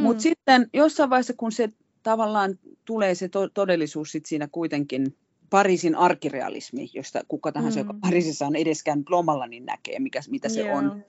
[0.01, 0.03] Mm.
[0.03, 1.69] Mutta sitten jossain vaiheessa, kun se
[2.03, 5.17] tavallaan tulee se to- todellisuus sit siinä kuitenkin,
[5.51, 7.87] Pariisin arkirealismi, josta kuka tahansa, mm.
[7.87, 10.79] joka Pariisissa on edeskään lomalla, niin näkee, mikä, mitä se yeah.
[10.79, 11.05] on.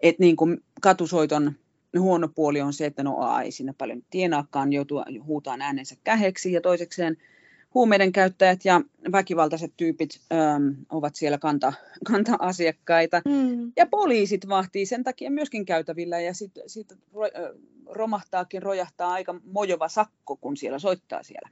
[0.00, 1.52] Että niin kuin katusoiton
[1.98, 6.52] huono puoli on se, että no a, ei siinä paljon tienaakaan, joutuu huutaan äänensä käheksi
[6.52, 7.16] ja toisekseen
[7.74, 8.80] huumeiden käyttäjät ja
[9.12, 11.72] väkivaltaiset tyypit äm, ovat siellä kanta,
[12.08, 13.22] kanta-asiakkaita.
[13.24, 13.72] Mm.
[13.76, 17.26] Ja poliisit vahtii sen takia myöskin käytävillä ja sitten sit ro,
[17.86, 21.48] romahtaakin, rojahtaa aika mojova sakko, kun siellä soittaa siellä,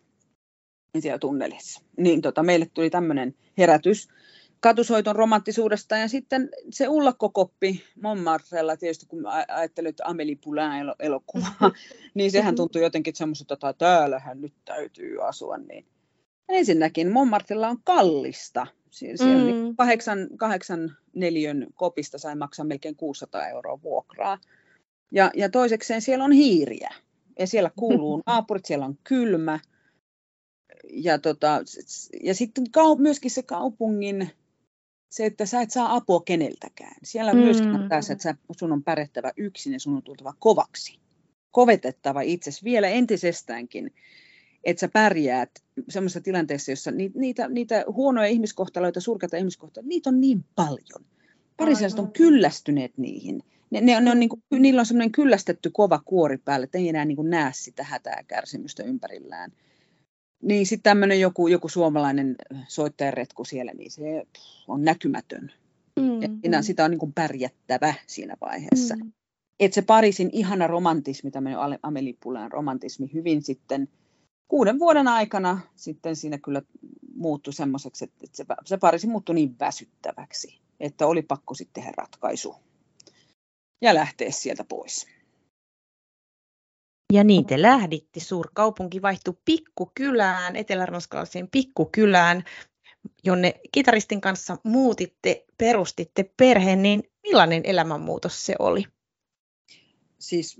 [0.99, 1.81] siellä tunnelissa.
[1.97, 4.09] Niin tota, meille tuli tämmöinen herätys
[4.61, 11.47] katusoiton romanttisuudesta ja sitten se ullakkokoppi Montmartrella tietysti kun ajattelin, että Amelie Poulain elokuva,
[12.15, 15.59] niin sehän tuntui jotenkin semmoiselta, että täällähän nyt täytyy asua.
[15.59, 15.87] Niin.
[16.51, 18.67] Ensinnäkin Montmartrella on kallista.
[18.91, 19.47] Siellä mm.
[19.47, 24.39] niin kahdeksan, kahdeksan neljön kopista sai maksaa melkein 600 euroa vuokraa.
[25.11, 26.91] Ja, ja toisekseen siellä on hiiriä.
[27.39, 29.61] Ja siellä kuuluu naapurit, siellä on kylmä.
[30.91, 31.63] Ja, tota,
[32.23, 32.65] ja sitten
[32.99, 34.31] myöskin se kaupungin
[35.11, 36.95] se, että sä et saa apua keneltäkään.
[37.03, 37.39] Siellä mm.
[37.39, 40.99] myöskin on tässä, että sun on pärjättävä yksin ja sun on tultava kovaksi.
[41.51, 43.95] Kovetettava itsesi vielä entisestäänkin,
[44.65, 45.51] että sä pärjäät
[45.89, 51.05] semmoisessa tilanteessa, jossa niitä, niitä, niitä huonoja ihmiskohtaloita, surkeita ihmiskohtaloita, niitä on niin paljon.
[51.57, 53.43] Parisilaiset on kyllästyneet niihin.
[53.71, 56.89] Ne, ne, ne on niin kuin, niillä on semmoinen kyllästetty kova kuori päälle, että ei
[56.89, 59.53] enää niin kuin näe sitä hätää kärsimystä ympärillään.
[60.43, 62.37] Niin sitten tämmöinen joku, joku suomalainen
[62.69, 64.03] soittajaretku siellä, niin se
[64.69, 65.53] on näkymätön.
[66.01, 68.97] Mm, ja sitä on niin kuin pärjättävä siinä vaiheessa.
[68.97, 69.13] Mm.
[69.61, 73.89] Että se Pariisin ihana romantismi, tämmöinen Amelie Poulain romantismi, hyvin sitten
[74.51, 76.63] kuuden vuoden aikana sitten siinä kyllä
[77.15, 82.57] muuttui semmoiseksi, että se, se Pariisi muuttui niin väsyttäväksi, että oli pakko sitten tehdä ratkaisu
[83.83, 85.07] ja lähteä sieltä pois.
[87.13, 88.21] Ja niin te lähditte.
[88.21, 92.45] Suurkaupunki vaihtui pikkukylään, eteläranskalaiseen pikkukylään,
[93.25, 98.85] jonne kitaristin kanssa muutitte, perustitte perheen, niin millainen elämänmuutos se oli?
[100.19, 100.57] Siis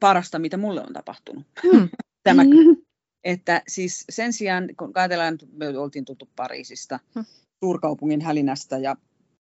[0.00, 1.46] parasta, mitä mulle on tapahtunut.
[1.62, 1.88] Hmm.
[2.24, 2.42] Tämä,
[3.24, 7.24] että siis sen sijaan, kun ajatellaan, että me oltiin tultu Pariisista, hmm.
[7.64, 8.96] suurkaupungin hälinästä ja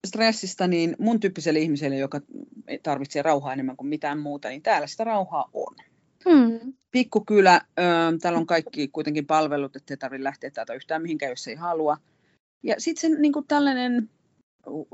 [0.06, 2.20] stressistä, niin mun tyyppiselle ihmiselle, joka
[2.82, 5.76] tarvitsee rauhaa enemmän kuin mitään muuta, niin täällä sitä rauhaa on.
[6.28, 6.72] Hmm.
[6.90, 7.60] Pikkukylä,
[8.20, 11.96] täällä on kaikki kuitenkin palvelut, ettei tarvitse lähteä täältä yhtään mihinkään, jos ei halua.
[12.62, 14.10] Ja sitten se niin kuin tällainen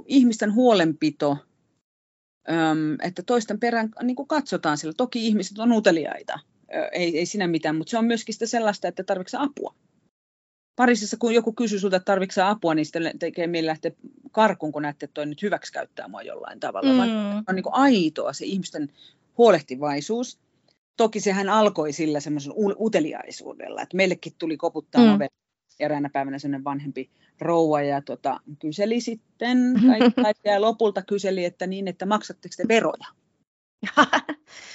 [0.07, 1.37] ihmisten huolenpito,
[3.03, 4.93] että toisten perään niin kuin katsotaan sillä.
[4.97, 6.39] Toki ihmiset on uteliaita,
[6.93, 9.75] ei, ei sinä mitään, mutta se on myöskin sitä sellaista, että tarvitset apua.
[10.77, 13.91] Parisissa, kun joku kysyy sinulta, että tarvitsetko apua, niin sitten tekee mieli lähteä
[14.33, 16.93] karkuun, kun näette, että toi nyt hyväksikäyttää mua jollain tavalla.
[16.93, 16.99] Mm.
[16.99, 18.89] Vaan on niin kuin aitoa se ihmisten
[19.39, 20.39] huolehtivaisuus.
[20.97, 25.27] Toki sehän alkoi sillä semmoisen uteliaisuudella, että meillekin tuli koputtaa mm.
[25.81, 27.11] eräänä päivänä sellainen vanhempi
[27.41, 33.24] rouva ja tota, kyseli sitten kaikki, ja lopulta kyseli, että niin, että maksatteko te veroja?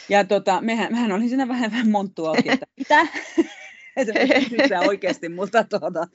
[0.10, 3.08] Ja tota, mehän, mehän oli siinä vähän, vähän monttua auki, että mitä?
[4.64, 6.08] että oikeasti multa tuota.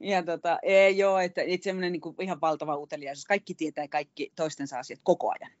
[0.00, 3.24] Ja tota, ei joo, että, että semmoinen niin ihan valtava uteliaisuus.
[3.24, 5.52] Kaikki tietää kaikki toistensa asiat koko ajan.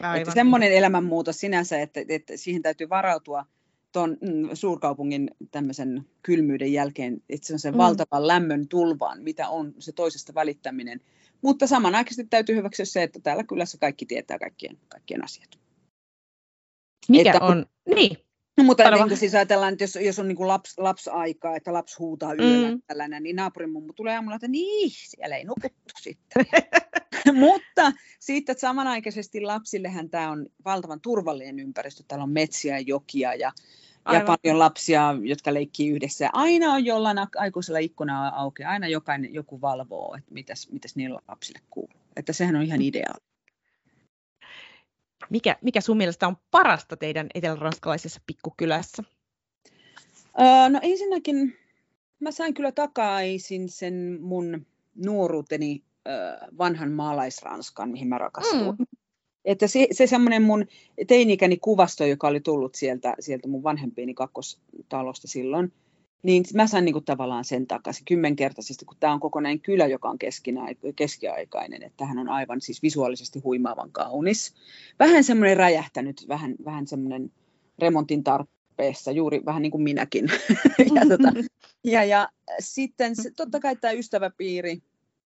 [0.00, 0.20] Aivan.
[0.20, 3.46] Että semmoinen elämänmuutos sinänsä, että, että siihen täytyy varautua
[3.92, 7.78] tuon mm, suurkaupungin tämmöisen kylmyyden jälkeen, että se on sen mm.
[7.78, 11.00] valtavan lämmön tulvaan, mitä on se toisesta välittäminen.
[11.42, 15.61] Mutta samanaikaisesti täytyy hyväksyä se, että täällä kylässä kaikki tietää kaikkien, kaikkien asiat.
[17.08, 17.66] Mikä että, on?
[17.94, 18.16] Niin.
[18.56, 21.72] No, mutta niin kuin siis ajatellaan, että jos, jos on niin kuin laps, lapsaikaa, että
[21.72, 22.82] lapsi huutaa yöllä mm.
[22.86, 26.46] tällainen, niin naapurin mummu tulee aamulla, että niin, siellä ei nukuttu sitten.
[27.34, 32.02] mutta sitten että samanaikaisesti lapsillehän tämä on valtavan turvallinen ympäristö.
[32.08, 33.52] Täällä on metsiä ja jokia ja,
[34.12, 36.30] ja paljon lapsia, jotka leikkii yhdessä.
[36.32, 41.60] Aina on jollain aikuisella ikkuna auki, aina jokainen, joku valvoo, että mitäs, mitäs niillä lapsille
[41.70, 42.00] kuuluu.
[42.16, 42.86] Että sehän on ihan mm.
[42.86, 43.31] ideaali.
[45.30, 49.02] Mikä, mikä sun mielestä on parasta teidän eteläranskalaisessa pikkukylässä?
[50.40, 51.56] Öö, no ensinnäkin
[52.20, 58.76] mä sain kyllä takaisin sen mun nuoruuteni öö, vanhan maalaisranskan, mihin mä rakastuin.
[58.78, 58.86] Mm.
[59.44, 60.66] Että se, se semmoinen mun
[61.06, 65.72] teini-ikäni kuvasto, joka oli tullut sieltä, sieltä mun vanhempieni kakkostalosta silloin,
[66.22, 70.08] niin mä sain niin kuin tavallaan sen takaisin kymmenkertaisesti, kun tämä on kokonainen kylä, joka
[70.08, 70.18] on
[70.96, 74.54] keskiaikainen, että hän on aivan siis visuaalisesti huimaavan kaunis.
[74.98, 77.32] Vähän semmoinen räjähtänyt, vähän, vähän semmoinen
[77.78, 80.24] remontin tarpeessa, juuri vähän niin kuin minäkin.
[80.94, 81.32] ja, tota,
[81.84, 82.28] ja, ja
[82.60, 84.82] sitten se, totta kai tämä ystäväpiiri,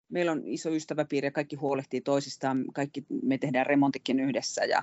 [0.09, 4.83] meillä on iso ystäväpiiri ja kaikki huolehtii toisistaan, kaikki me tehdään remontikin yhdessä ja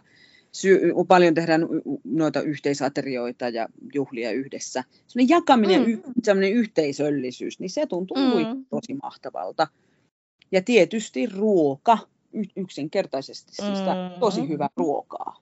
[0.51, 1.67] sy- paljon tehdään
[2.03, 4.83] noita yhteisaterioita ja juhlia yhdessä.
[5.07, 6.01] Sellainen jakaminen, mm.
[6.23, 8.65] sellainen yhteisöllisyys, niin se tuntuu mm.
[8.69, 9.67] tosi mahtavalta.
[10.51, 11.97] Ja tietysti ruoka,
[12.55, 14.19] yksinkertaisesti siis mm.
[14.19, 15.41] tosi hyvää ruokaa.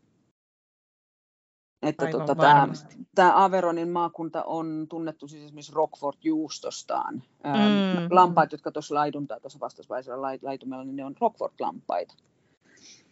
[1.82, 2.68] Että tota, tämä,
[3.16, 7.14] tämä Averonin maakunta on tunnettu siis esimerkiksi Rockford-juustostaan.
[7.44, 8.08] Mm.
[8.10, 12.16] Lampaat, jotka tuossa laiduntaa tuossa vastausvaisella laitumella, niin ne on Rockford-lampaita.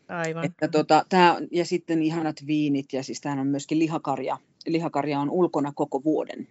[0.08, 0.46] Aivan.
[0.46, 4.38] Että tota, tää, ja sitten ihanat viinit ja siis tämähän on myöskin lihakarja.
[4.66, 6.48] Lihakarja on ulkona koko vuoden.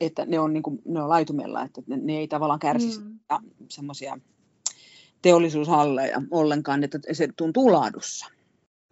[0.00, 3.18] Että ne on, niin kuin, ne on laitumella, että ne, ne ei tavallaan kärsi mm.
[3.68, 4.18] semmoisia
[5.22, 8.26] teollisuushalleja ollenkaan, että se tuntuu laadussa.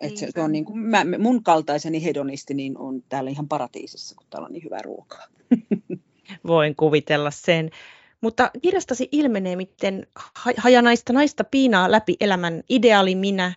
[0.01, 4.15] Että se, se on niin kuin, mä, mun kaltaiseni hedonisti niin on täällä ihan paratiisissa,
[4.15, 5.27] kun täällä on niin hyvää ruokaa.
[6.47, 7.71] Voin kuvitella sen.
[8.21, 10.07] Mutta kirjastasi ilmenee, miten
[10.57, 13.55] hajanaista naista piinaa läpi elämän ideaali minä,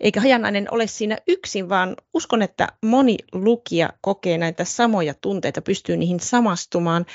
[0.00, 5.96] eikä hajanainen ole siinä yksin, vaan uskon, että moni lukija kokee näitä samoja tunteita, pystyy
[5.96, 7.06] niihin samastumaan.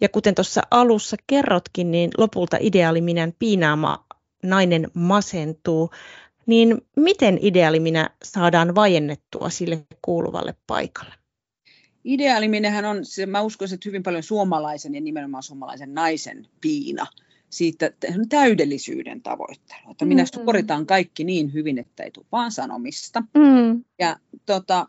[0.00, 4.04] Ja kuten tuossa alussa kerrotkin, niin lopulta ideaali minä piinaama
[4.42, 5.90] nainen masentuu.
[6.46, 11.19] Niin miten ideaali minä saadaan vajennettua sille kuuluvalle paikalle?
[12.04, 17.06] Ideaaliminenhän on, se, mä uskoisin, että hyvin paljon suomalaisen ja nimenomaan suomalaisen naisen piina
[17.50, 17.90] siitä
[18.28, 19.90] täydellisyyden tavoittelu.
[19.90, 20.44] Että minä mm-hmm.
[20.44, 23.20] suoritan kaikki niin hyvin, että ei tule vaan sanomista.
[23.20, 23.84] Mm.
[23.98, 24.86] Ja tota,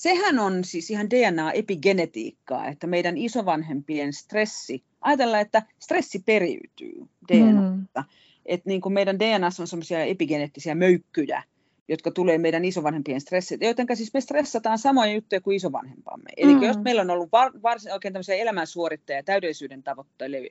[0.00, 8.00] sehän on siis ihan DNA-epigenetiikkaa, että meidän isovanhempien stressi, ajatellaan, että stressi periytyy DNAsta.
[8.00, 8.06] Mm.
[8.46, 11.42] Että niin kuin meidän DNAssa on semmoisia epigeneettisiä möykkyjä,
[11.88, 16.30] jotka tulee meidän isovanhempien stressit, joten siis me stressataan samoja juttuja kuin isovanhempamme.
[16.36, 16.62] Eli mm.
[16.62, 20.42] jos meillä on ollut var, varsin oikein tämmöisiä elämänsuorittajia, täydellisyyden, tavoittele,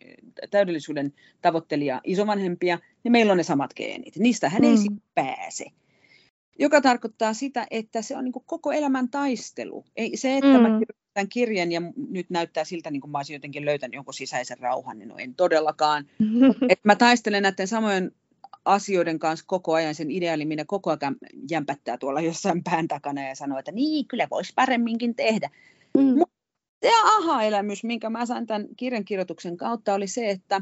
[0.52, 4.16] täydellisyyden tavoittelija isovanhempia, niin meillä on ne samat geenit.
[4.16, 4.68] Niistähän mm.
[4.68, 4.78] ei
[5.16, 5.66] pääse.
[6.60, 9.86] joka tarkoittaa sitä, että se on niin koko elämän taistelu.
[9.96, 10.62] Ei, se, että mm.
[10.62, 14.60] mä kirjoitan kirjan ja nyt näyttää siltä, niin kuin mä olisin jotenkin löytänyt jonkun sisäisen
[14.60, 16.06] rauhan, niin no en todellakaan.
[16.70, 18.12] että mä taistelen näiden samojen
[18.66, 21.16] asioiden kanssa koko ajan, sen ideaali minä koko ajan
[21.52, 25.50] jämpättää tuolla jossain pään takana ja sanoo, että niin, kyllä voisi paremminkin tehdä.
[25.98, 26.24] Mm.
[26.82, 30.62] se aha-elämys, minkä mä sain tämän kirjankirjoituksen kautta, oli se, että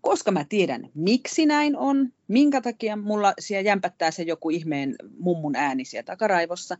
[0.00, 5.56] koska mä tiedän, miksi näin on, minkä takia mulla siellä jämpättää se joku ihmeen mummun
[5.56, 6.76] ääni siellä takaraivossa,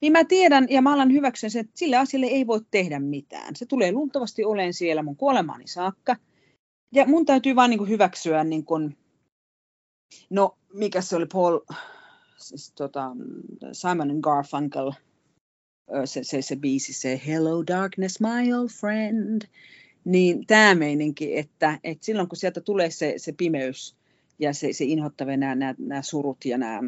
[0.00, 3.56] niin mä tiedän ja mä alan hyväksyn sen, että sille asialle ei voi tehdä mitään.
[3.56, 6.16] Se tulee luultavasti olen siellä mun kuolemaani saakka.
[6.92, 8.96] Ja mun täytyy vaan niin kuin hyväksyä, niin kuin,
[10.30, 11.60] no mikä se oli Paul,
[12.36, 13.10] siis, tota,
[13.72, 14.92] Simon Garfunkel,
[16.04, 19.42] se, se, se biisi, se Hello Darkness, my old friend,
[20.04, 23.96] niin tämä meininki, että, että silloin kun sieltä tulee se, se pimeys
[24.38, 26.80] ja se, se inhottava nämä, nämä, nämä surut ja nämä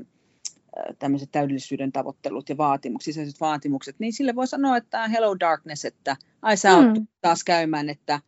[0.98, 6.16] tämmöiset täydellisyyden tavoittelut ja vaatimukset, sisäiset vaatimukset, niin sille voi sanoa, että hello darkness, että
[6.42, 7.06] ai sä mm.
[7.20, 8.20] taas käymään, että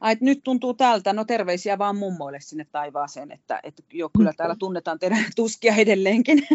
[0.00, 4.32] ai, että nyt tuntuu tältä, no terveisiä vaan mummoille sinne taivaaseen, että, että jo kyllä
[4.36, 6.46] täällä tunnetaan teidän tuskia edelleenkin.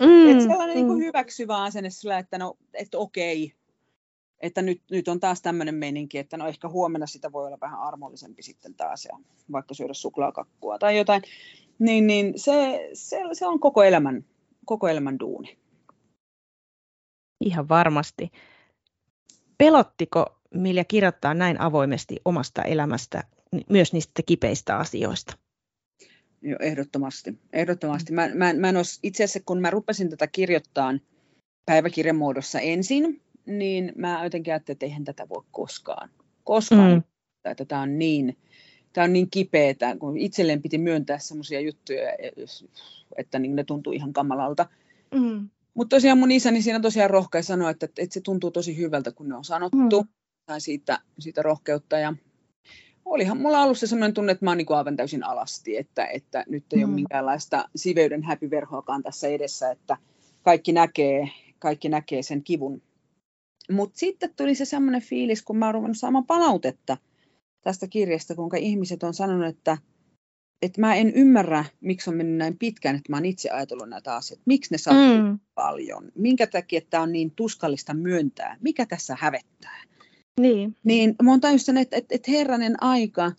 [0.00, 0.88] Mm, että sellainen mm.
[0.88, 3.52] niin hyväksyvä asenne sillä, että no, että okei,
[4.40, 7.80] että nyt, nyt on taas tämmöinen meininki, että no ehkä huomenna sitä voi olla vähän
[7.80, 9.18] armollisempi sitten taas ja
[9.52, 11.22] vaikka syödä suklaakakkua tai jotain,
[11.78, 14.24] niin, niin se, se, se on koko elämän,
[14.64, 15.58] koko elämän duuni.
[17.40, 18.32] Ihan varmasti.
[19.58, 23.22] Pelottiko Milja kirjoittaa näin avoimesti omasta elämästä,
[23.68, 25.36] myös niistä kipeistä asioista?
[26.42, 27.38] Joo, ehdottomasti.
[27.52, 28.12] ehdottomasti.
[28.12, 30.94] Mä, mä, mä en os, itse asiassa, kun mä rupesin tätä kirjoittaa
[31.66, 36.10] päiväkirjan muodossa ensin, niin mä jotenkin ajattelin, että eihän tätä voi koskaan.
[36.44, 36.92] Koskaan.
[36.92, 37.02] Mm.
[37.50, 38.36] Että tämä on niin,
[38.92, 42.02] tämä on niin kipeätä, kun itselleen piti myöntää sellaisia juttuja,
[43.16, 44.66] että niin ne tuntuu ihan kamalalta.
[45.14, 45.48] Mm.
[45.74, 49.28] Mutta tosiaan mun isäni siinä tosiaan rohkein sanoa, että, että se tuntuu tosi hyvältä, kun
[49.28, 50.02] ne on sanottu.
[50.02, 50.08] Mm.
[50.46, 51.98] Tai siitä, siitä rohkeutta.
[51.98, 52.14] Ja
[53.04, 56.64] olihan mulla alussa sellainen tunne, että mä oon niin aivan täysin alasti, että, että nyt
[56.72, 56.84] ei mm.
[56.84, 59.96] ole minkäänlaista siveyden häpyverhoakaan tässä edessä, että
[60.42, 61.28] kaikki näkee,
[61.58, 62.82] kaikki näkee sen kivun,
[63.70, 66.96] mutta sitten tuli se semmoinen fiilis, kun mä oon ruvennut saamaan palautetta
[67.60, 69.78] tästä kirjasta, kuinka ihmiset on sanonut, että,
[70.62, 74.14] että mä en ymmärrä, miksi on mennyt näin pitkään, että mä oon itse ajatellut näitä
[74.14, 74.42] asioita.
[74.46, 75.38] Miksi ne sattuu mm.
[75.54, 76.12] paljon?
[76.14, 78.56] Minkä takia tämä on niin tuskallista myöntää?
[78.60, 79.82] Mikä tässä hävettää?
[80.40, 80.76] Niin.
[80.84, 81.40] Niin mä oon
[81.80, 83.32] että, että, että herranen aika,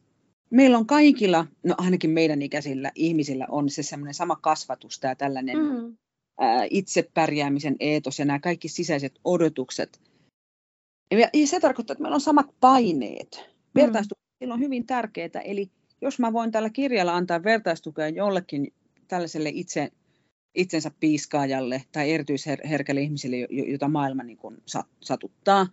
[0.49, 5.57] meillä on kaikilla, no ainakin meidän ikäisillä ihmisillä on se semmoinen sama kasvatus, tämä tällainen
[5.57, 5.97] mm.
[6.39, 9.99] ää, itsepärjäämisen eetos ja nämä kaikki sisäiset odotukset–
[11.11, 13.43] ja se tarkoittaa, että meillä on samat paineet.
[13.45, 13.81] Mm.
[13.81, 14.51] Vertaistuki mm.
[14.51, 18.73] on hyvin tärkeää, eli jos mä voin tällä kirjalla antaa vertaistukea jollekin
[19.07, 19.91] tällaiselle itse,
[20.55, 24.57] itsensä piiskaajalle tai erityisherkälle ihmiselle, jota maailma niin kuin
[25.01, 25.67] satuttaa,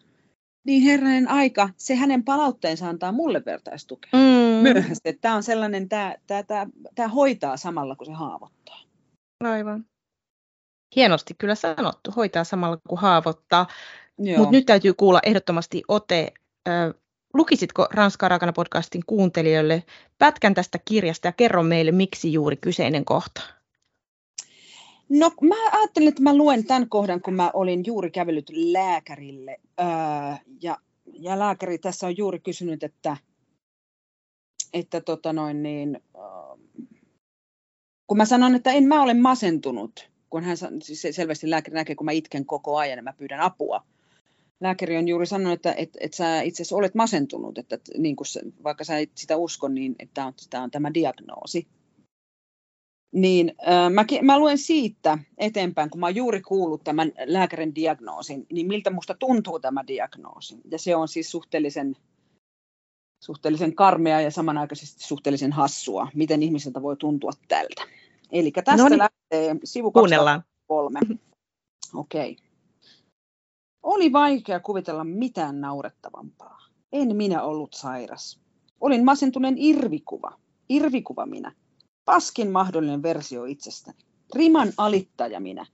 [0.66, 4.62] niin herranen aika, se hänen palautteensa antaa mulle vertaistukea mm.
[4.62, 5.12] myöhästi.
[5.20, 8.80] Tämä on sellainen, tämä, tämä, tämä, tämä hoitaa samalla, kun se haavoittaa.
[9.44, 9.84] Aivan.
[10.96, 13.66] Hienosti kyllä sanottu, hoitaa samalla kuin haavoittaa.
[14.36, 16.32] Mutta nyt täytyy kuulla ehdottomasti Ote.
[17.34, 19.84] lukisitko Ranskaa raakana podcastin kuuntelijoille
[20.18, 23.59] pätkän tästä kirjasta ja kerro meille, miksi juuri kyseinen kohta?
[25.10, 29.60] No mä ajattelin, että mä luen tämän kohdan, kun mä olin juuri kävellyt lääkärille.
[29.80, 29.86] Öö,
[30.62, 30.76] ja,
[31.12, 33.16] ja lääkäri tässä on juuri kysynyt, että,
[34.72, 36.22] että tota noin niin, öö,
[38.06, 42.04] kun mä sanon, että en mä ole masentunut, kun hän siis selvästi lääkäri näkee, kun
[42.04, 43.84] mä itken koko ajan ja mä pyydän apua,
[44.60, 48.16] lääkäri on juuri sanonut, että, että, että sä itse asiassa olet masentunut, että, että niin
[48.16, 51.66] kuin se, vaikka sä et sitä usko, niin että tämä on, tämä on tämä diagnoosi.
[53.12, 58.46] Niin äh, mä, mä luen siitä eteenpäin, kun mä oon juuri kuullut tämän lääkärin diagnoosin,
[58.52, 60.56] niin miltä musta tuntuu tämä diagnoosi.
[60.70, 61.96] Ja se on siis suhteellisen,
[63.24, 67.82] suhteellisen karmea ja samanaikaisesti suhteellisen hassua, miten ihmiseltä voi tuntua tältä.
[68.32, 68.98] Eli tästä Noniin.
[68.98, 71.00] lähtee sivu 23.
[71.94, 72.32] Okei.
[72.32, 72.44] Okay.
[73.82, 76.58] Oli vaikea kuvitella mitään naurettavampaa.
[76.92, 78.40] En minä ollut sairas.
[78.80, 80.38] Olin masentuneen irvikuva.
[80.68, 81.52] Irvikuva minä.
[82.10, 83.98] Paskin mahdollinen versio itsestäni.
[84.34, 85.66] Riman alittaja minä.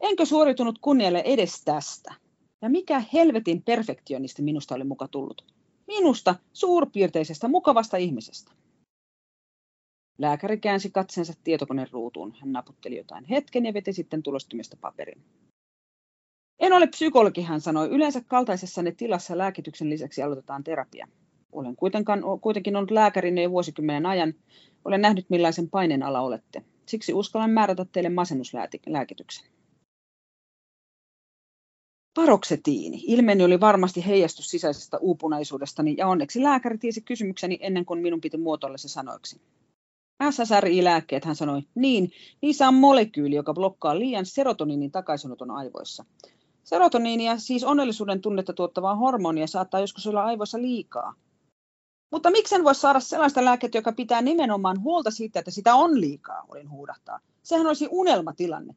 [0.00, 2.14] Enkö suoritunut kunnialle edes tästä?
[2.62, 5.44] Ja mikä helvetin perfektionisti minusta oli muka tullut?
[5.86, 8.52] Minusta suurpiirteisestä mukavasta ihmisestä.
[10.18, 12.34] Lääkäri käänsi katseensa tietokoneen ruutuun.
[12.40, 15.22] Hän naputteli jotain hetken ja veti sitten tulostumista paperin.
[16.58, 17.88] En ole psykologi, hän sanoi.
[17.88, 21.08] Yleensä kaltaisessanne tilassa lääkityksen lisäksi aloitetaan terapia.
[21.56, 24.34] Olen kuitenkin, kuitenkin ollut lääkärinne jo vuosikymmenen ajan.
[24.84, 26.62] Olen nähnyt, millaisen paineen ala olette.
[26.86, 29.46] Siksi uskallan määrätä teille masennuslääkityksen.
[32.14, 33.02] Paroksetiini.
[33.06, 38.36] Ilmeni oli varmasti heijastus sisäisestä uupunaisuudestani ja onneksi lääkäri tiesi kysymykseni ennen kuin minun piti
[38.36, 39.40] muotoilla se sanoiksi.
[40.30, 42.10] SSRI-lääkkeet, hän sanoi, niin,
[42.42, 46.04] niissä on molekyyli, joka blokkaa liian serotoniinin takaisinoton aivoissa.
[46.64, 51.14] Serotoniinia, siis onnellisuuden tunnetta tuottavaa hormonia, saattaa joskus olla aivoissa liikaa.
[52.10, 56.44] Mutta miksen voi saada sellaista lääkettä, joka pitää nimenomaan huolta siitä, että sitä on liikaa,
[56.48, 57.20] olin huudahtaa.
[57.42, 58.76] Sehän olisi unelmatilanne.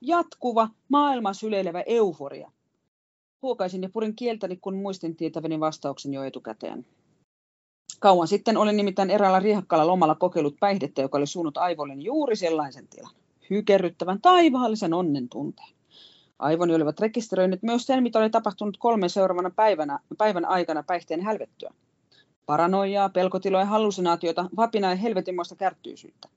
[0.00, 2.50] Jatkuva, maailman syleilevä euforia.
[3.42, 6.86] Huokaisin ja purin kieltäni, kun muistin tietäväni vastauksen jo etukäteen.
[8.00, 12.88] Kauan sitten olin nimittäin eräällä riehakkaalla lomalla kokeillut päihdettä, joka oli suunnut aivoilleni juuri sellaisen
[12.88, 13.14] tilan.
[13.50, 15.74] Hykerryttävän taivaallisen onnen tunteen.
[16.38, 21.74] Aivoni olivat rekisteröineet myös sen, mitä oli tapahtunut kolmen seuraavana päivänä, päivän aikana päihteen hälvettyä.
[22.50, 26.28] Paranoiaa, pelkotiloja, hallusinaatioita, vapinaa ja helvetinmoista kärttyisyyttä.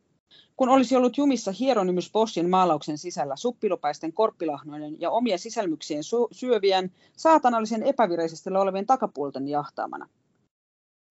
[0.58, 7.84] Kun olisi ollut jumissa Hieronymus Bossin maalauksen sisällä suppilupaisten korppilahnoinen ja omia sisälmyksien syövien, saatanallisen
[7.84, 10.10] epävireisesti olevien takapuolten jahtaamana.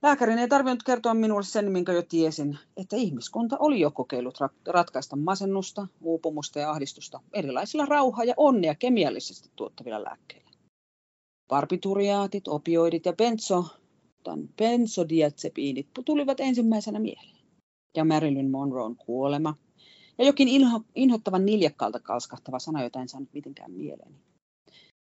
[0.02, 5.16] Lääkärin ei tarvinnut kertoa minulle sen, minkä jo tiesin, että ihmiskunta oli jo kokeillut ratkaista
[5.16, 10.50] masennusta, uupumusta ja ahdistusta erilaisilla rauhaa ja onnea kemiallisesti tuottavilla lääkkeillä.
[11.48, 13.12] Barbituriaatit, opioidit ja
[14.24, 17.36] benzo, benzodiazepiinit tulivat ensimmäisenä mieleen
[17.96, 19.54] ja Marilyn Monroon kuolema
[20.18, 24.16] ja jokin inho, inhottavan niljakkaalta kalskahtava sana, jota en saanut mitenkään mieleeni.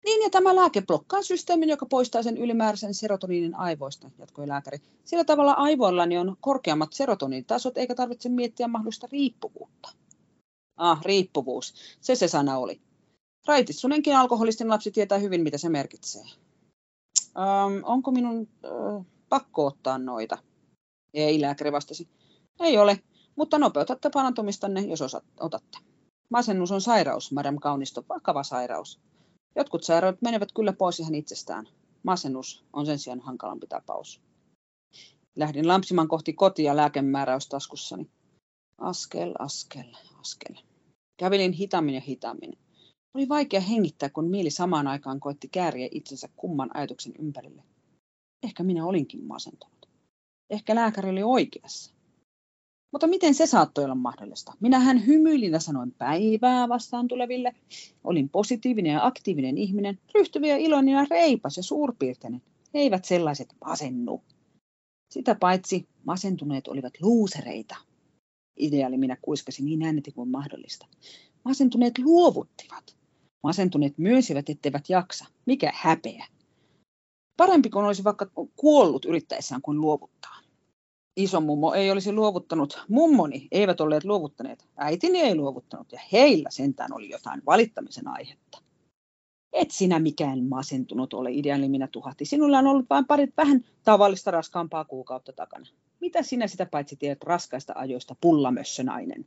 [0.06, 4.78] Niin, ja tämä lääke blokkaa systeemin, joka poistaa sen ylimääräisen serotoniinin aivoista, jatkoi lääkäri.
[5.04, 9.90] Sillä tavalla aivoillani on korkeammat serotoniinitasot, eikä tarvitse miettiä mahdollista riippuvuutta.
[10.78, 11.74] Ah, riippuvuus.
[12.02, 12.82] Se se sana oli.
[13.48, 16.26] Raitissunenkin alkoholistin lapsi tietää hyvin, mitä se merkitsee.
[17.38, 20.38] Ähm, onko minun äh, pakko ottaa noita?
[21.14, 22.10] Ei, lääkäri vastasi.
[22.60, 23.00] Ei ole,
[23.36, 25.78] mutta nopeutatte parantumistanne, jos osat, otatte.
[26.30, 29.00] Masennus on sairaus, Madame Kaunisto, vakava sairaus.
[29.56, 31.68] Jotkut sairaudet menevät kyllä pois ihan itsestään.
[32.04, 34.22] Masennus on sen sijaan hankalampi tapaus.
[35.36, 38.10] Lähdin lampsimaan kohti kotia lääkemääräys taskussani.
[38.78, 40.56] Askel, askel, askel.
[41.18, 42.58] Kävelin hitaammin ja hitaammin.
[43.16, 47.64] Oli vaikea hengittää, kun mieli samaan aikaan koitti kääriä itsensä kumman ajatuksen ympärille.
[48.44, 49.90] Ehkä minä olinkin masentunut.
[50.50, 51.94] Ehkä lääkäri oli oikeassa.
[52.92, 54.54] Mutta miten se saattoi olla mahdollista?
[54.60, 57.56] Minähän hymyilin ja sanoin päivää vastaan tuleville.
[58.04, 62.42] Olin positiivinen ja aktiivinen ihminen, ryhtyvä ja iloinen ja reipas ja suurpiirteinen.
[62.74, 64.24] He eivät sellaiset masennu.
[65.14, 67.76] Sitä paitsi masentuneet olivat luusereita.
[68.60, 70.88] Ideaali minä kuiskasin niin ääneti kuin mahdollista.
[71.46, 73.05] Masentuneet luovuttivat.
[73.46, 75.26] Masentuneet myösivät, etteivät jaksa.
[75.46, 76.26] Mikä häpeä.
[77.38, 80.36] Parempi kuin olisi vaikka kuollut yrittäessään kuin luovuttaa
[81.16, 87.10] isomummo ei olisi luovuttanut, mummoni eivät olleet luovuttaneet, äitini ei luovuttanut ja heillä sentään oli
[87.10, 88.62] jotain valittamisen aihetta.
[89.54, 92.26] Et sinä mikään masentunut ole, ideaali minä tuhahti.
[92.26, 95.66] Sinulla on ollut vain parit vähän tavallista raskaampaa kuukautta takana.
[96.00, 99.26] Mitä sinä sitä paitsi tiedät raskaista ajoista, pullamössönainen?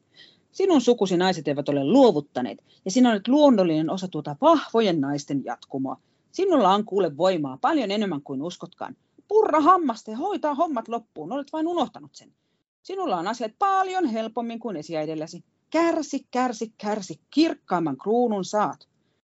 [0.59, 5.97] Sinun sukusi naiset eivät ole luovuttaneet, ja sinä olet luonnollinen osa tuota vahvojen naisten jatkumoa.
[6.33, 8.97] Sinulla on kuule voimaa paljon enemmän kuin uskotkaan
[9.29, 11.33] purra hammasta ja hoitaa hommat loppuun.
[11.33, 12.33] Olet vain unohtanut sen.
[12.83, 15.45] Sinulla on asiat paljon helpommin kuin esiäidelläsi.
[15.71, 18.89] Kärsi, kärsi, kärsi, kirkkaimman kruunun saat.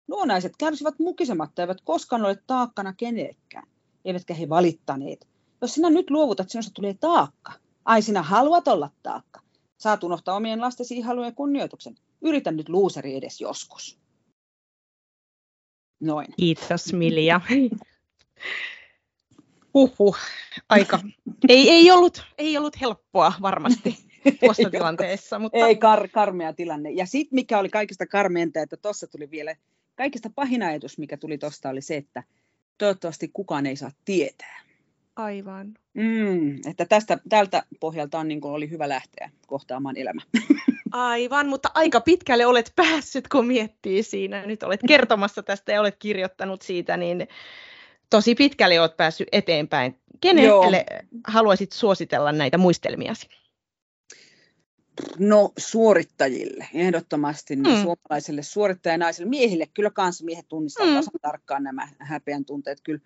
[0.07, 3.67] Nuo naiset kärsivät mukisematta, eivät koskaan ole taakkana kenellekään,
[4.05, 5.27] eivätkä he valittaneet.
[5.61, 7.53] Jos sinä nyt luovutat, sinusta tulee taakka.
[7.85, 9.44] Ai sinä haluat olla taakka.
[9.85, 11.95] Saat unohtaa omien lastesi haluja kunnioituksen.
[12.23, 13.99] Yritä nyt luuseri edes joskus.
[16.01, 16.27] Noin.
[16.37, 17.41] Kiitos Milja.
[19.75, 20.17] Uhuh,
[20.69, 21.01] aika.
[21.49, 23.99] ei, ei, ollut, ei ollut helppoa varmasti
[24.41, 25.39] tuossa tilanteessa.
[25.39, 25.67] Mutta...
[25.67, 26.91] Ei, kar, karmea tilanne.
[26.91, 29.57] Ja sitten mikä oli kaikista karmeinta, että tuossa tuli vielä,
[29.95, 32.23] kaikista pahin ajatus, mikä tuli tuosta, oli se, että
[32.79, 34.61] toivottavasti kukaan ei saa tietää.
[35.17, 35.75] Aivan.
[35.95, 40.23] Mm, että tästä, tältä pohjalta on, niin kuin oli hyvä lähteä kohtaamaan elämä.
[40.93, 44.47] Aivan, mutta aika pitkälle olet päässyt, kun miettii siinä.
[44.47, 47.29] Nyt olet kertomassa tästä ja olet kirjoittanut siitä, niin
[48.11, 49.99] tosi pitkälle olet päässyt eteenpäin.
[50.21, 51.21] Kenelle Joo.
[51.27, 53.29] haluaisit suositella näitä muistelmiasi?
[55.19, 57.83] No suorittajille, ehdottomasti niin mm.
[57.83, 60.97] suomalaisille suorittajanaisille, miehille, kyllä kanssa miehet tunnistavat mm.
[60.97, 62.81] tasan tarkkaan nämä häpeän tunteet.
[62.81, 63.01] Kyllä.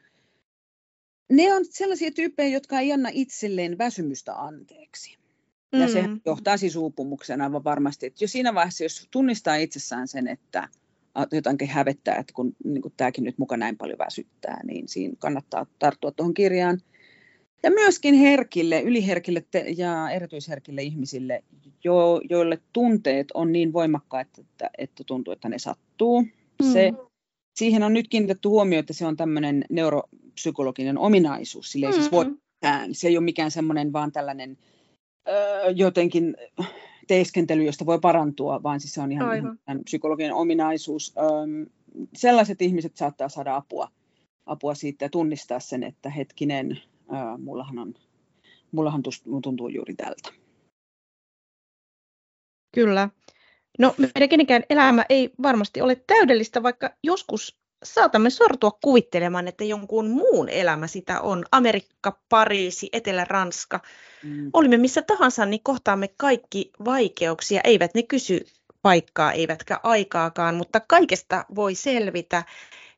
[1.33, 5.18] Ne on sellaisia tyyppejä, jotka ei anna itselleen väsymystä anteeksi.
[5.72, 5.93] Ja mm.
[5.93, 8.07] se johtaa siis uupumukseen aivan varmasti.
[8.07, 10.68] Että jo siinä vaiheessa, jos tunnistaa itsessään sen, että
[11.33, 15.66] jotenkin hävettää, että kun niin kuin tämäkin nyt muka näin paljon väsyttää, niin siinä kannattaa
[15.79, 16.81] tarttua tuohon kirjaan.
[17.62, 19.45] Ja myöskin herkille, yliherkille
[19.76, 21.45] ja erityisherkille ihmisille,
[21.85, 26.22] jo, joille tunteet on niin voimakkaat, että, että tuntuu, että ne sattuu.
[26.22, 26.72] Mm.
[26.72, 26.93] Se,
[27.59, 31.72] siihen on nyt kiinnitetty huomioon, että se on tämmöinen neuropsykologinen ominaisuus.
[31.72, 32.02] Sille ei mm-hmm.
[32.02, 32.26] siis voi.
[32.92, 34.59] Se ei ole mikään semmoinen vaan tällainen
[35.28, 36.36] öö, jotenkin
[37.09, 41.14] teeskentely, josta voi parantua, vaan siis se on ihan, ihan psykologinen ominaisuus.
[41.16, 41.66] Öö,
[42.14, 43.88] sellaiset ihmiset saattaa saada apua,
[44.46, 46.80] apua siitä ja tunnistaa sen, että hetkinen,
[47.12, 47.94] öö, mullahan, on,
[48.72, 49.02] mullahan
[49.42, 50.30] tuntuu juuri tältä.
[52.74, 53.09] Kyllä.
[53.79, 60.11] No meidän kenenkään elämä ei varmasti ole täydellistä, vaikka joskus saatamme sortua kuvittelemaan, että jonkun
[60.11, 61.45] muun elämä sitä on.
[61.53, 63.81] Amerikka, Pariisi, Etelä-Ranska.
[64.22, 64.51] Mm.
[64.53, 67.61] Olimme missä tahansa, niin kohtaamme kaikki vaikeuksia.
[67.64, 68.47] Eivät ne kysy
[68.83, 72.45] paikkaa, eivätkä aikaakaan, mutta kaikesta voi selvitä.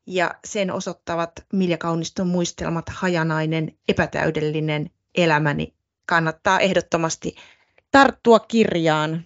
[0.07, 5.74] Ja sen osoittavat Milja Kauniston muistelmat Hajanainen, epätäydellinen elämäni.
[6.07, 7.35] Kannattaa ehdottomasti
[7.91, 9.24] tarttua kirjaan.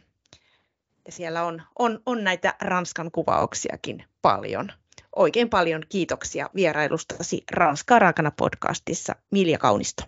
[1.06, 4.72] Ja siellä on, on, on näitä Ranskan kuvauksiakin paljon.
[5.16, 10.02] Oikein paljon kiitoksia vierailustasi Ranskaa raakana podcastissa Milja Kaunisto.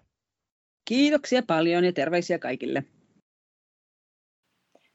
[0.85, 2.85] Kiitoksia paljon ja terveisiä kaikille.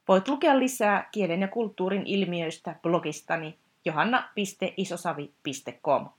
[0.08, 6.10] Voit lukea lisää kielen ja kulttuurin ilmiöistä blogistani johanna.isosavi.com.